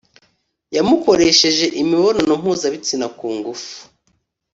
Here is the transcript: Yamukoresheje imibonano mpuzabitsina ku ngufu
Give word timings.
Yamukoresheje 0.75 1.65
imibonano 1.81 2.33
mpuzabitsina 2.41 3.07
ku 3.17 3.27
ngufu 3.37 3.71